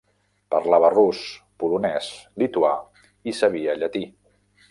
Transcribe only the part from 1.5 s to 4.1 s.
polonès, lituà i sabia llatí.